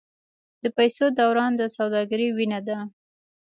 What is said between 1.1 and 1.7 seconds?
دوران د